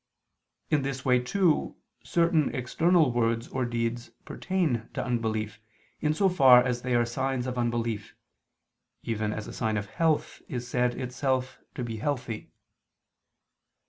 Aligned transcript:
In 0.71 0.81
this 0.81 1.05
way 1.05 1.19
too, 1.19 1.75
certain 2.03 2.55
external 2.55 3.11
words 3.13 3.47
or 3.49 3.65
deeds 3.65 4.09
pertain 4.25 4.89
to 4.95 5.05
unbelief, 5.05 5.59
in 5.99 6.15
so 6.15 6.27
far 6.27 6.63
as 6.63 6.81
they 6.81 6.95
are 6.95 7.05
signs 7.05 7.45
of 7.45 7.55
unbelief, 7.55 8.15
even 9.03 9.31
as 9.31 9.45
a 9.47 9.53
sign 9.53 9.77
of 9.77 9.85
health 9.91 10.41
is 10.47 10.67
said 10.67 10.95
itself 10.99 11.59
to 11.75 11.83
be 11.83 11.97
healthy. 11.97 12.51